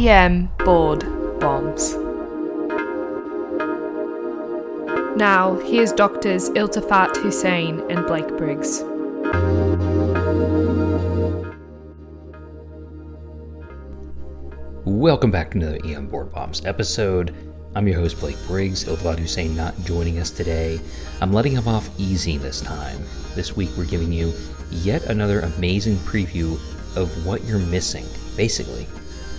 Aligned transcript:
EM 0.00 0.48
board 0.60 1.00
bombs. 1.40 1.94
Now, 5.14 5.60
here's 5.66 5.92
doctors 5.92 6.48
Iltifat 6.50 7.20
Husain 7.20 7.84
and 7.90 8.06
Blake 8.06 8.28
Briggs. 8.38 8.80
Welcome 14.86 15.30
back 15.30 15.50
to 15.50 15.58
another 15.58 15.78
EM 15.84 16.06
Board 16.06 16.32
Bombs 16.32 16.64
episode. 16.64 17.34
I'm 17.74 17.86
your 17.86 18.00
host, 18.00 18.18
Blake 18.20 18.38
Briggs. 18.46 18.86
Iltifat 18.86 19.18
Husain 19.18 19.54
not 19.54 19.78
joining 19.84 20.18
us 20.18 20.30
today. 20.30 20.80
I'm 21.20 21.30
letting 21.30 21.52
him 21.52 21.68
off 21.68 21.90
easy 21.98 22.38
this 22.38 22.62
time. 22.62 23.04
This 23.34 23.54
week, 23.54 23.68
we're 23.76 23.84
giving 23.84 24.14
you 24.14 24.32
yet 24.70 25.04
another 25.04 25.40
amazing 25.40 25.96
preview 25.96 26.54
of 26.96 27.26
what 27.26 27.44
you're 27.44 27.58
missing. 27.58 28.06
Basically, 28.34 28.86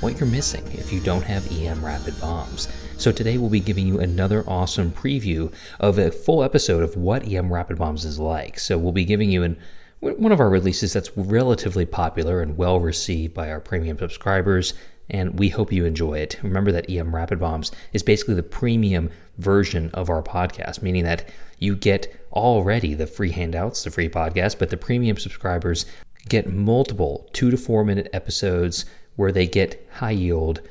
what 0.01 0.19
you're 0.19 0.29
missing 0.29 0.65
if 0.71 0.91
you 0.91 0.99
don't 0.99 1.21
have 1.21 1.51
EM 1.51 1.85
Rapid 1.85 2.19
Bombs. 2.19 2.67
So 2.97 3.11
today 3.11 3.37
we'll 3.37 3.51
be 3.51 3.59
giving 3.59 3.85
you 3.85 3.99
another 3.99 4.43
awesome 4.47 4.91
preview 4.91 5.53
of 5.79 5.99
a 5.99 6.11
full 6.11 6.43
episode 6.43 6.81
of 6.81 6.97
what 6.97 7.27
EM 7.27 7.53
Rapid 7.53 7.77
Bombs 7.77 8.03
is 8.03 8.19
like. 8.19 8.57
So 8.57 8.79
we'll 8.79 8.91
be 8.91 9.05
giving 9.05 9.29
you 9.29 9.43
an 9.43 9.57
one 9.99 10.31
of 10.31 10.39
our 10.39 10.49
releases 10.49 10.93
that's 10.93 11.15
relatively 11.15 11.85
popular 11.85 12.41
and 12.41 12.57
well 12.57 12.79
received 12.79 13.35
by 13.35 13.51
our 13.51 13.59
premium 13.59 13.99
subscribers, 13.99 14.73
and 15.11 15.37
we 15.37 15.49
hope 15.49 15.71
you 15.71 15.85
enjoy 15.85 16.17
it. 16.17 16.39
Remember 16.41 16.71
that 16.71 16.89
EM 16.89 17.13
Rapid 17.13 17.39
Bombs 17.39 17.71
is 17.93 18.01
basically 18.01 18.33
the 18.33 18.41
premium 18.41 19.11
version 19.37 19.91
of 19.93 20.09
our 20.09 20.23
podcast, 20.23 20.81
meaning 20.81 21.03
that 21.03 21.29
you 21.59 21.75
get 21.75 22.19
already 22.33 22.95
the 22.95 23.05
free 23.05 23.29
handouts, 23.29 23.83
the 23.83 23.91
free 23.91 24.09
podcast, 24.09 24.57
but 24.57 24.71
the 24.71 24.77
premium 24.77 25.17
subscribers 25.17 25.85
get 26.27 26.51
multiple 26.51 27.29
two 27.33 27.51
to 27.51 27.57
four 27.57 27.85
minute 27.85 28.09
episodes 28.11 28.85
where 29.21 29.31
they 29.31 29.45
get 29.45 29.87
high 29.91 30.09
yield 30.09 30.61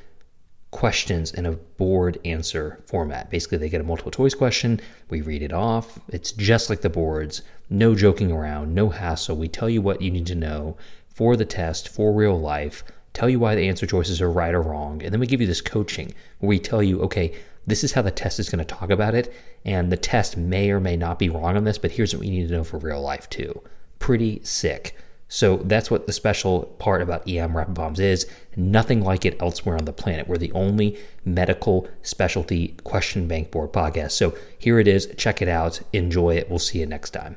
questions 0.72 1.32
in 1.32 1.46
a 1.46 1.52
board 1.52 2.18
answer 2.24 2.80
format. 2.84 3.30
Basically, 3.30 3.58
they 3.58 3.68
get 3.68 3.80
a 3.80 3.84
multiple 3.84 4.10
choice 4.10 4.34
question, 4.34 4.80
we 5.08 5.20
read 5.20 5.40
it 5.40 5.52
off. 5.52 6.00
It's 6.08 6.32
just 6.32 6.68
like 6.68 6.80
the 6.80 6.90
boards, 6.90 7.42
no 7.70 7.94
joking 7.94 8.32
around, 8.32 8.74
no 8.74 8.88
hassle. 8.88 9.36
We 9.36 9.46
tell 9.46 9.70
you 9.70 9.80
what 9.80 10.02
you 10.02 10.10
need 10.10 10.26
to 10.26 10.34
know 10.34 10.76
for 11.06 11.36
the 11.36 11.44
test, 11.44 11.88
for 11.88 12.12
real 12.12 12.40
life, 12.40 12.82
tell 13.12 13.28
you 13.28 13.38
why 13.38 13.54
the 13.54 13.68
answer 13.68 13.86
choices 13.86 14.20
are 14.20 14.32
right 14.32 14.52
or 14.52 14.62
wrong, 14.62 15.00
and 15.04 15.12
then 15.12 15.20
we 15.20 15.28
give 15.28 15.40
you 15.40 15.46
this 15.46 15.60
coaching 15.60 16.12
where 16.40 16.48
we 16.48 16.58
tell 16.58 16.82
you, 16.82 17.00
okay, 17.02 17.32
this 17.68 17.84
is 17.84 17.92
how 17.92 18.02
the 18.02 18.10
test 18.10 18.40
is 18.40 18.48
going 18.48 18.58
to 18.58 18.74
talk 18.74 18.90
about 18.90 19.14
it, 19.14 19.32
and 19.64 19.92
the 19.92 19.96
test 19.96 20.36
may 20.36 20.72
or 20.72 20.80
may 20.80 20.96
not 20.96 21.20
be 21.20 21.28
wrong 21.28 21.56
on 21.56 21.62
this, 21.62 21.78
but 21.78 21.92
here's 21.92 22.16
what 22.16 22.26
you 22.26 22.32
need 22.32 22.48
to 22.48 22.54
know 22.54 22.64
for 22.64 22.78
real 22.78 23.00
life 23.00 23.30
too. 23.30 23.62
Pretty 24.00 24.40
sick. 24.42 24.96
So 25.32 25.58
that's 25.58 25.92
what 25.92 26.08
the 26.08 26.12
special 26.12 26.64
part 26.80 27.00
about 27.00 27.26
EM 27.28 27.56
Rapid 27.56 27.72
Bombs 27.72 28.00
is. 28.00 28.26
Nothing 28.56 29.00
like 29.00 29.24
it 29.24 29.40
elsewhere 29.40 29.76
on 29.76 29.84
the 29.84 29.92
planet. 29.92 30.26
We're 30.26 30.38
the 30.38 30.50
only 30.52 30.98
medical 31.24 31.88
specialty 32.02 32.74
question 32.82 33.28
bank 33.28 33.52
board 33.52 33.72
podcast. 33.72 34.10
So 34.10 34.36
here 34.58 34.80
it 34.80 34.88
is. 34.88 35.06
Check 35.16 35.40
it 35.40 35.46
out. 35.46 35.82
Enjoy 35.92 36.34
it. 36.34 36.50
We'll 36.50 36.58
see 36.58 36.80
you 36.80 36.86
next 36.86 37.10
time. 37.10 37.36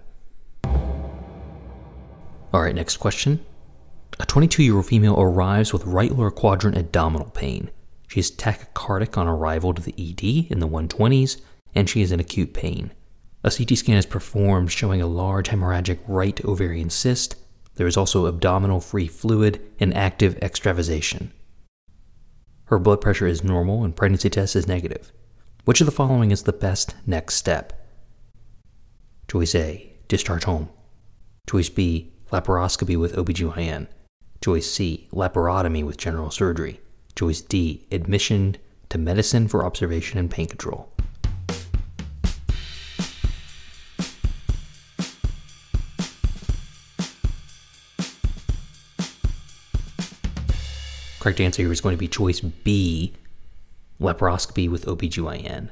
All 2.52 2.64
right, 2.64 2.74
next 2.74 2.98
question. 2.98 3.46
A 4.20 4.26
22 4.26 4.64
year 4.64 4.78
old 4.78 4.88
female 4.88 5.20
arrives 5.20 5.72
with 5.72 5.86
right 5.86 6.12
lower 6.12 6.32
quadrant 6.32 6.76
abdominal 6.76 7.30
pain. 7.30 7.70
She 8.08 8.20
is 8.20 8.32
tachycardic 8.32 9.20
on 9.20 9.28
arrival 9.28 9.72
to 9.72 9.82
the 9.84 9.94
ED 9.94 10.52
in 10.52 10.58
the 10.58 10.68
120s, 10.68 11.40
and 11.76 11.88
she 11.88 12.02
is 12.02 12.12
in 12.12 12.20
acute 12.20 12.56
pain. 12.56 12.92
A 13.44 13.52
CT 13.52 13.78
scan 13.78 13.98
is 13.98 14.08
performed 14.08 14.72
showing 14.72 15.02
a 15.02 15.08
large 15.08 15.50
hemorrhagic 15.50 16.00
right 16.08 16.44
ovarian 16.44 16.90
cyst 16.90 17.36
there 17.76 17.88
is 17.88 17.98
also 17.98 18.28
abdominal 18.28 18.80
free 18.80 19.08
fluid 19.08 19.62
and 19.80 19.94
active 19.94 20.38
extravasation. 20.38 21.32
Her 22.66 22.80
blood 22.80 23.02
pressure 23.02 23.28
is 23.28 23.44
normal 23.44 23.84
and 23.84 23.96
pregnancy 23.96 24.30
test 24.30 24.56
is 24.56 24.68
negative. 24.68 25.12
Which 25.66 25.82
of 25.82 25.86
the 25.86 25.92
following 25.92 26.32
is 26.32 26.44
the 26.44 26.54
best 26.54 26.96
next 27.06 27.36
step? 27.36 27.88
Choice 29.28 29.56
A, 29.56 29.94
discharge 30.08 30.44
home. 30.44 30.70
Choice 31.50 31.70
B, 31.70 32.14
laparoscopy 32.32 32.98
with 32.98 33.16
OBGYN. 33.16 33.88
Choice 34.42 34.70
C, 34.70 35.08
laparotomy 35.12 35.84
with 35.84 35.98
general 35.98 36.32
surgery. 36.32 36.82
Choice 37.16 37.42
D, 37.42 37.88
admission 37.92 38.58
to 38.90 38.98
medicine 38.98 39.48
for 39.48 39.66
observation 39.66 40.20
and 40.20 40.30
pain 40.30 40.48
control. 40.48 40.93
Correct 51.24 51.40
answer 51.40 51.62
here 51.62 51.72
is 51.72 51.80
going 51.80 51.96
to 51.96 52.00
be 52.00 52.10
choice 52.10 52.42
B, 52.42 53.14
laparoscopy 53.98 54.70
with 54.70 54.86
OBGYN. 54.86 55.70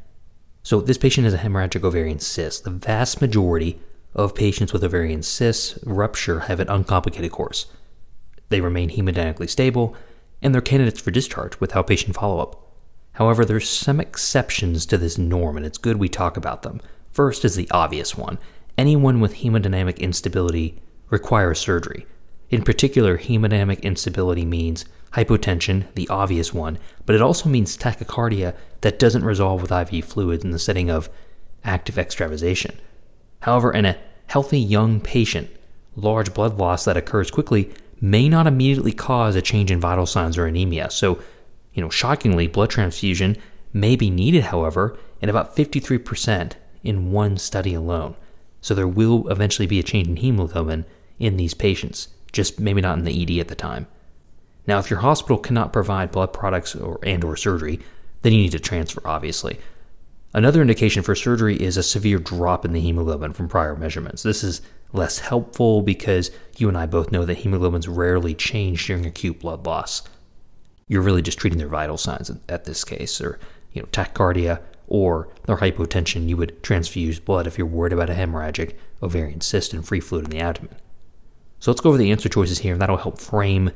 So 0.64 0.80
this 0.80 0.98
patient 0.98 1.26
has 1.26 1.34
a 1.34 1.40
hemorrhagic 1.40 1.84
ovarian 1.84 2.20
cyst. 2.20 2.64
The 2.64 2.70
vast 2.70 3.20
majority 3.20 3.82
of 4.16 4.34
patients 4.34 4.72
with 4.72 4.82
ovarian 4.82 5.24
cysts 5.24 5.78
rupture 5.84 6.40
have 6.42 6.62
an 6.62 6.70
uncomplicated 6.70 7.34
course. 7.34 7.66
They 8.48 8.62
remain 8.62 8.92
hemodynamically 8.92 9.50
stable, 9.50 9.94
and 10.42 10.54
they're 10.54 10.62
candidates 10.62 11.02
for 11.02 11.12
discharge 11.12 11.60
with 11.60 11.74
outpatient 11.74 12.14
follow-up. 12.14 12.56
However, 13.16 13.44
there's 13.44 13.68
some 13.68 14.00
exceptions 14.00 14.86
to 14.86 14.98
this 14.98 15.18
norm, 15.18 15.58
and 15.58 15.66
it's 15.66 15.78
good 15.78 15.98
we 15.98 16.08
talk 16.08 16.38
about 16.38 16.62
them. 16.62 16.80
First 17.12 17.44
is 17.44 17.58
the 17.58 17.70
obvious 17.72 18.16
one. 18.16 18.40
Anyone 18.78 19.20
with 19.20 19.40
hemodynamic 19.40 20.00
instability 20.00 20.80
requires 21.10 21.60
surgery. 21.60 22.06
In 22.50 22.64
particular, 22.64 23.18
hemodynamic 23.18 23.82
instability 23.82 24.46
means 24.46 24.86
hypotension, 25.14 25.86
the 25.96 26.08
obvious 26.10 26.54
one, 26.54 26.78
but 27.06 27.16
it 27.16 27.22
also 27.22 27.50
means 27.50 27.78
tachycardia 27.78 28.56
that 28.82 29.00
doesn't 29.00 29.26
resolve 29.26 29.62
with 29.62 29.72
IV 29.72 30.06
fluids 30.06 30.44
in 30.44 30.52
the 30.52 30.60
setting 30.60 30.90
of 30.90 31.10
active 31.64 31.98
extravasation. 31.98 32.78
However, 33.42 33.72
in 33.72 33.86
a 33.86 33.98
healthy 34.28 34.60
young 34.60 35.00
patient, 35.02 35.50
large 35.96 36.34
blood 36.34 36.58
loss 36.58 36.86
that 36.86 36.98
occurs 36.98 37.30
quickly 37.30 37.72
may 38.00 38.30
not 38.30 38.48
immediately 38.48 38.92
cause 38.92 39.36
a 39.36 39.42
change 39.42 39.70
in 39.70 39.80
vital 39.80 40.06
signs 40.06 40.38
or 40.38 40.46
anemia. 40.46 40.90
So, 40.90 41.20
you 41.74 41.82
know, 41.82 41.90
shockingly, 41.90 42.48
blood 42.48 42.70
transfusion 42.70 43.38
may 43.74 43.96
be 43.96 44.10
needed, 44.10 44.46
however, 44.46 44.98
in 45.22 45.30
about 45.30 45.56
53% 45.56 46.54
in 46.84 47.12
one 47.12 47.38
study 47.38 47.74
alone. 47.74 48.16
So 48.62 48.74
there 48.74 48.88
will 48.88 49.28
eventually 49.30 49.68
be 49.68 49.80
a 49.80 49.84
change 49.84 50.08
in 50.08 50.18
hemoglobin 50.18 50.86
in 51.20 51.38
these 51.38 51.54
patients, 51.54 52.08
just 52.32 52.60
maybe 52.60 52.82
not 52.82 52.98
in 52.98 53.04
the 53.04 53.22
ED 53.22 53.40
at 53.40 53.48
the 53.48 53.56
time. 53.56 53.88
Now, 54.68 54.80
if 54.80 54.90
your 54.90 55.00
hospital 55.00 55.38
cannot 55.38 55.74
provide 55.74 56.12
blood 56.12 56.34
products 56.34 56.76
or 56.76 57.00
and 57.04 57.24
or 57.24 57.36
surgery, 57.36 57.80
then 58.22 58.34
you 58.34 58.42
need 58.42 58.52
to 58.52 58.60
transfer, 58.60 59.02
obviously. 59.06 59.60
Another 60.34 60.62
indication 60.62 61.04
for 61.04 61.16
surgery 61.16 61.62
is 61.62 61.76
a 61.76 61.84
severe 61.84 62.18
drop 62.18 62.64
in 62.64 62.72
the 62.72 62.80
hemoglobin 62.80 63.34
from 63.34 63.50
prior 63.50 63.76
measurements. 63.76 64.24
This 64.24 64.44
is 64.44 64.62
less 64.94 65.20
helpful 65.20 65.82
because 65.82 66.32
you 66.58 66.68
and 66.68 66.78
I 66.78 66.86
both 66.86 67.12
know 67.12 67.26
that 67.26 67.40
hemoglobins 67.40 67.88
rarely 67.90 68.34
change 68.34 68.86
during 68.86 69.06
acute 69.06 69.40
blood 69.40 69.66
loss. 69.66 70.04
You're 70.88 71.02
really 71.02 71.22
just 71.22 71.38
treating 71.38 71.60
their 71.60 71.68
vital 71.68 71.98
signs 71.98 72.32
at 72.48 72.66
this 72.66 72.84
case, 72.84 73.20
or 73.20 73.40
you 73.74 73.82
know, 73.82 73.88
tachycardia 73.88 74.62
or 74.88 75.30
their 75.46 75.58
hypotension. 75.58 76.28
You 76.28 76.38
would 76.38 76.62
transfuse 76.64 77.20
blood 77.20 77.48
if 77.48 77.58
you're 77.58 77.68
worried 77.68 77.94
about 77.94 78.10
a 78.10 78.14
hemorrhagic 78.14 78.76
ovarian 79.02 79.42
cyst 79.42 79.74
and 79.74 79.86
free 79.86 80.02
fluid 80.02 80.26
in 80.26 80.32
the 80.32 80.40
abdomen. 80.40 80.76
So 81.60 81.72
let's 81.72 81.82
go 81.82 81.90
over 81.90 81.98
the 81.98 82.12
answer 82.12 82.30
choices 82.30 82.60
here, 82.60 82.74
and 82.74 82.82
that'll 82.82 82.98
help 82.98 83.20
frame 83.20 83.72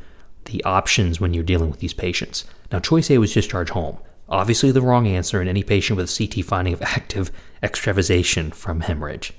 the 0.46 0.64
options 0.64 1.20
when 1.20 1.34
you're 1.34 1.44
dealing 1.44 1.70
with 1.70 1.80
these 1.80 1.94
patients. 1.94 2.46
Now, 2.72 2.80
choice 2.80 3.12
A 3.12 3.18
was 3.18 3.34
discharge 3.34 3.70
home. 3.70 3.98
Obviously, 4.28 4.72
the 4.72 4.82
wrong 4.82 5.08
answer 5.08 5.42
in 5.42 5.48
any 5.48 5.64
patient 5.64 5.98
with 5.98 6.10
a 6.10 6.28
CT 6.28 6.46
finding 6.46 6.74
of 6.74 6.82
active 6.82 7.32
extravasation 7.62 8.52
from 8.52 8.82
hemorrhage. 8.82 9.34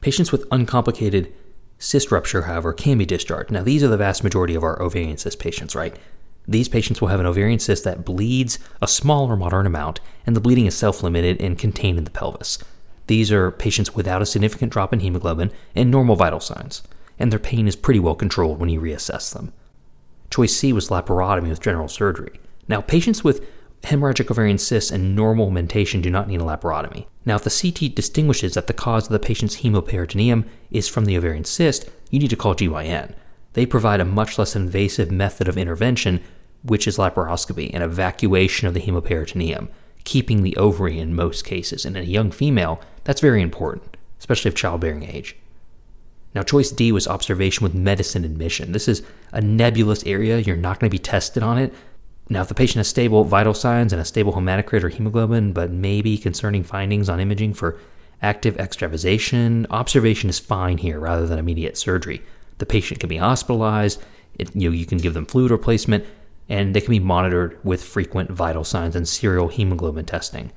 Patients 0.00 0.30
with 0.30 0.44
uncomplicated 0.52 1.32
cyst 1.78 2.10
rupture, 2.10 2.42
however, 2.42 2.72
can 2.72 2.98
be 2.98 3.06
discharged. 3.06 3.50
Now, 3.50 3.62
these 3.62 3.82
are 3.82 3.88
the 3.88 3.96
vast 3.96 4.22
majority 4.24 4.54
of 4.54 4.62
our 4.62 4.80
ovarian 4.80 5.16
cyst 5.16 5.38
patients, 5.38 5.74
right? 5.74 5.96
These 6.48 6.68
patients 6.68 7.00
will 7.00 7.08
have 7.08 7.20
an 7.20 7.26
ovarian 7.26 7.58
cyst 7.58 7.84
that 7.84 8.04
bleeds 8.04 8.58
a 8.80 8.86
small 8.86 9.26
or 9.26 9.36
moderate 9.36 9.66
amount, 9.66 10.00
and 10.26 10.36
the 10.36 10.40
bleeding 10.40 10.66
is 10.66 10.76
self 10.76 11.02
limited 11.02 11.40
and 11.40 11.58
contained 11.58 11.98
in 11.98 12.04
the 12.04 12.10
pelvis. 12.10 12.58
These 13.08 13.32
are 13.32 13.50
patients 13.50 13.94
without 13.94 14.22
a 14.22 14.26
significant 14.26 14.72
drop 14.72 14.92
in 14.92 15.00
hemoglobin 15.00 15.52
and 15.74 15.90
normal 15.90 16.16
vital 16.16 16.40
signs, 16.40 16.82
and 17.18 17.32
their 17.32 17.38
pain 17.38 17.66
is 17.66 17.76
pretty 17.76 18.00
well 18.00 18.14
controlled 18.14 18.58
when 18.58 18.68
you 18.68 18.80
reassess 18.80 19.32
them. 19.32 19.52
Choice 20.30 20.56
C 20.56 20.72
was 20.72 20.88
laparotomy 20.88 21.48
with 21.48 21.60
general 21.60 21.88
surgery. 21.88 22.40
Now, 22.68 22.80
patients 22.80 23.22
with 23.22 23.46
hemorrhagic 23.82 24.30
ovarian 24.30 24.58
cysts 24.58 24.90
and 24.90 25.14
normal 25.14 25.50
mentation 25.50 26.00
do 26.00 26.10
not 26.10 26.28
need 26.28 26.40
a 26.40 26.44
laparotomy. 26.44 27.06
Now, 27.24 27.36
if 27.36 27.44
the 27.44 27.50
CT 27.50 27.94
distinguishes 27.94 28.54
that 28.54 28.66
the 28.66 28.72
cause 28.72 29.06
of 29.06 29.12
the 29.12 29.18
patient's 29.18 29.58
hemoperitoneum 29.58 30.44
is 30.70 30.88
from 30.88 31.04
the 31.04 31.16
ovarian 31.16 31.44
cyst, 31.44 31.88
you 32.10 32.18
need 32.18 32.30
to 32.30 32.36
call 32.36 32.54
GYN. 32.54 33.14
They 33.52 33.66
provide 33.66 34.00
a 34.00 34.04
much 34.04 34.38
less 34.38 34.56
invasive 34.56 35.10
method 35.10 35.48
of 35.48 35.56
intervention, 35.56 36.20
which 36.62 36.86
is 36.86 36.98
laparoscopy 36.98 37.70
and 37.72 37.82
evacuation 37.82 38.66
of 38.66 38.74
the 38.74 38.80
hemoperitoneum, 38.80 39.68
keeping 40.04 40.42
the 40.42 40.56
ovary 40.56 40.98
in 40.98 41.14
most 41.14 41.44
cases. 41.44 41.84
And 41.84 41.96
in 41.96 42.02
a 42.02 42.06
young 42.06 42.30
female, 42.30 42.80
that's 43.04 43.20
very 43.20 43.40
important, 43.40 43.96
especially 44.18 44.48
of 44.48 44.56
childbearing 44.56 45.04
age. 45.04 45.36
Now, 46.36 46.42
choice 46.42 46.70
D 46.70 46.92
was 46.92 47.08
observation 47.08 47.64
with 47.64 47.74
medicine 47.74 48.22
admission. 48.22 48.72
This 48.72 48.88
is 48.88 49.02
a 49.32 49.40
nebulous 49.40 50.04
area. 50.04 50.36
You're 50.36 50.54
not 50.54 50.78
going 50.78 50.90
to 50.90 50.94
be 50.94 50.98
tested 50.98 51.42
on 51.42 51.56
it. 51.56 51.72
Now, 52.28 52.42
if 52.42 52.48
the 52.48 52.54
patient 52.54 52.76
has 52.76 52.88
stable 52.88 53.24
vital 53.24 53.54
signs 53.54 53.90
and 53.90 54.02
a 54.02 54.04
stable 54.04 54.34
hematocrit 54.34 54.84
or 54.84 54.90
hemoglobin, 54.90 55.54
but 55.54 55.70
maybe 55.70 56.18
concerning 56.18 56.62
findings 56.62 57.08
on 57.08 57.20
imaging 57.20 57.54
for 57.54 57.80
active 58.20 58.58
extravasation, 58.58 59.66
observation 59.70 60.28
is 60.28 60.38
fine 60.38 60.76
here 60.76 61.00
rather 61.00 61.26
than 61.26 61.38
immediate 61.38 61.78
surgery. 61.78 62.20
The 62.58 62.66
patient 62.66 63.00
can 63.00 63.08
be 63.08 63.16
hospitalized, 63.16 64.02
it, 64.38 64.54
you, 64.54 64.68
know, 64.68 64.76
you 64.76 64.84
can 64.84 64.98
give 64.98 65.14
them 65.14 65.24
fluid 65.24 65.50
replacement, 65.50 66.04
and 66.50 66.74
they 66.74 66.82
can 66.82 66.90
be 66.90 67.00
monitored 67.00 67.58
with 67.64 67.82
frequent 67.82 68.30
vital 68.30 68.62
signs 68.62 68.94
and 68.94 69.08
serial 69.08 69.48
hemoglobin 69.48 70.04
testing. 70.04 70.52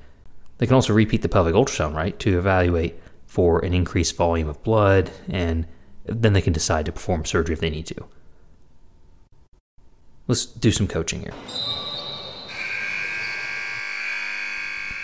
They 0.58 0.66
can 0.66 0.74
also 0.74 0.92
repeat 0.92 1.22
the 1.22 1.30
pelvic 1.30 1.54
ultrasound, 1.54 1.94
right, 1.94 2.18
to 2.18 2.38
evaluate 2.38 3.00
for 3.30 3.64
an 3.64 3.72
increased 3.72 4.16
volume 4.16 4.48
of 4.48 4.60
blood, 4.64 5.08
and 5.28 5.64
then 6.04 6.32
they 6.32 6.40
can 6.40 6.52
decide 6.52 6.84
to 6.84 6.90
perform 6.90 7.24
surgery 7.24 7.52
if 7.52 7.60
they 7.60 7.70
need 7.70 7.86
to. 7.86 8.06
Let's 10.26 10.44
do 10.44 10.72
some 10.72 10.88
coaching 10.88 11.20
here. 11.20 11.32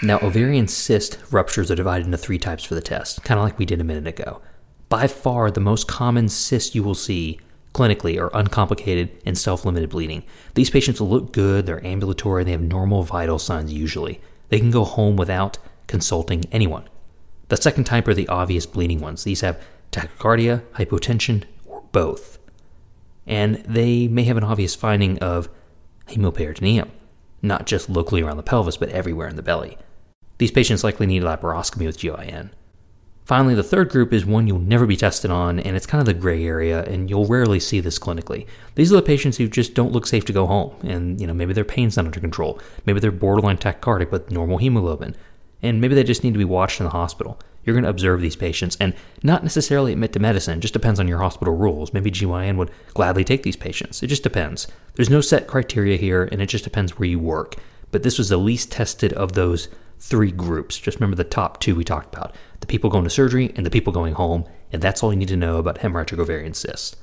Now, 0.02 0.18
ovarian 0.18 0.66
cyst 0.66 1.18
ruptures 1.30 1.70
are 1.70 1.76
divided 1.76 2.06
into 2.06 2.18
three 2.18 2.40
types 2.40 2.64
for 2.64 2.74
the 2.74 2.80
test, 2.80 3.22
kind 3.22 3.38
of 3.38 3.44
like 3.44 3.60
we 3.60 3.64
did 3.64 3.80
a 3.80 3.84
minute 3.84 4.08
ago. 4.08 4.42
By 4.88 5.06
far, 5.06 5.52
the 5.52 5.60
most 5.60 5.86
common 5.86 6.28
cyst 6.28 6.74
you 6.74 6.82
will 6.82 6.96
see 6.96 7.38
clinically 7.74 8.20
are 8.20 8.36
uncomplicated 8.36 9.22
and 9.24 9.38
self 9.38 9.64
limited 9.64 9.90
bleeding. 9.90 10.24
These 10.54 10.70
patients 10.70 11.00
will 11.00 11.10
look 11.10 11.32
good, 11.32 11.64
they're 11.64 11.86
ambulatory, 11.86 12.42
and 12.42 12.48
they 12.48 12.52
have 12.52 12.60
normal 12.60 13.04
vital 13.04 13.38
signs 13.38 13.72
usually. 13.72 14.20
They 14.48 14.58
can 14.58 14.72
go 14.72 14.82
home 14.82 15.14
without 15.14 15.58
consulting 15.86 16.44
anyone. 16.50 16.88
The 17.48 17.56
second 17.56 17.84
type 17.84 18.08
are 18.08 18.14
the 18.14 18.28
obvious 18.28 18.66
bleeding 18.66 19.00
ones. 19.00 19.24
These 19.24 19.42
have 19.42 19.60
tachycardia, 19.92 20.62
hypotension, 20.74 21.44
or 21.64 21.82
both 21.92 22.36
and 23.26 23.56
they 23.66 24.08
may 24.08 24.24
have 24.24 24.36
an 24.36 24.44
obvious 24.44 24.74
finding 24.74 25.18
of 25.18 25.48
hemoperitoneum, 26.08 26.88
not 27.42 27.66
just 27.66 27.90
locally 27.90 28.22
around 28.22 28.36
the 28.36 28.42
pelvis, 28.42 28.76
but 28.76 28.88
everywhere 28.90 29.28
in 29.28 29.36
the 29.36 29.42
belly. 29.42 29.76
These 30.38 30.52
patients 30.52 30.84
likely 30.84 31.06
need 31.06 31.22
laparoscopy 31.22 31.86
with 31.86 31.98
GYN. 31.98 32.50
Finally, 33.24 33.56
the 33.56 33.62
third 33.64 33.88
group 33.88 34.12
is 34.12 34.24
one 34.24 34.46
you'll 34.46 34.60
never 34.60 34.86
be 34.86 34.96
tested 34.96 35.32
on, 35.32 35.58
and 35.58 35.74
it's 35.74 35.86
kind 35.86 36.00
of 36.00 36.06
the 36.06 36.14
gray 36.14 36.44
area, 36.44 36.84
and 36.84 37.10
you'll 37.10 37.26
rarely 37.26 37.58
see 37.58 37.80
this 37.80 37.98
clinically. 37.98 38.46
These 38.76 38.92
are 38.92 38.96
the 38.96 39.02
patients 39.02 39.36
who 39.36 39.48
just 39.48 39.74
don't 39.74 39.90
look 39.90 40.06
safe 40.06 40.24
to 40.26 40.32
go 40.32 40.46
home, 40.46 40.76
and 40.84 41.20
you 41.20 41.26
know 41.26 41.34
maybe 41.34 41.52
their 41.52 41.64
pain's 41.64 41.96
not 41.96 42.06
under 42.06 42.20
control, 42.20 42.60
maybe 42.84 43.00
they're 43.00 43.10
borderline 43.10 43.58
tachycardic 43.58 44.12
with 44.12 44.30
normal 44.30 44.58
hemoglobin, 44.58 45.16
and 45.62 45.80
maybe 45.80 45.94
they 45.94 46.04
just 46.04 46.24
need 46.24 46.34
to 46.34 46.38
be 46.38 46.44
watched 46.44 46.80
in 46.80 46.84
the 46.84 46.90
hospital. 46.90 47.38
You're 47.64 47.74
going 47.74 47.84
to 47.84 47.90
observe 47.90 48.20
these 48.20 48.36
patients 48.36 48.76
and 48.78 48.94
not 49.22 49.42
necessarily 49.42 49.92
admit 49.92 50.12
to 50.12 50.20
medicine. 50.20 50.58
It 50.58 50.60
just 50.60 50.72
depends 50.72 51.00
on 51.00 51.08
your 51.08 51.18
hospital 51.18 51.56
rules. 51.56 51.92
Maybe 51.92 52.12
GYN 52.12 52.56
would 52.56 52.70
gladly 52.94 53.24
take 53.24 53.42
these 53.42 53.56
patients. 53.56 54.02
It 54.02 54.06
just 54.06 54.22
depends. 54.22 54.68
There's 54.94 55.10
no 55.10 55.20
set 55.20 55.48
criteria 55.48 55.96
here, 55.96 56.28
and 56.30 56.40
it 56.40 56.46
just 56.46 56.64
depends 56.64 56.98
where 56.98 57.08
you 57.08 57.18
work. 57.18 57.56
But 57.90 58.04
this 58.04 58.18
was 58.18 58.28
the 58.28 58.36
least 58.36 58.70
tested 58.70 59.12
of 59.14 59.32
those 59.32 59.68
three 59.98 60.30
groups. 60.30 60.78
Just 60.78 60.98
remember 60.98 61.16
the 61.16 61.24
top 61.24 61.58
two 61.60 61.74
we 61.74 61.84
talked 61.84 62.14
about 62.14 62.34
the 62.60 62.66
people 62.66 62.90
going 62.90 63.04
to 63.04 63.10
surgery 63.10 63.52
and 63.56 63.66
the 63.66 63.70
people 63.70 63.92
going 63.92 64.14
home. 64.14 64.44
And 64.72 64.82
that's 64.82 65.02
all 65.02 65.12
you 65.12 65.18
need 65.18 65.28
to 65.28 65.36
know 65.36 65.58
about 65.58 65.78
hemorrhagic 65.78 66.18
ovarian 66.18 66.54
cysts. 66.54 66.96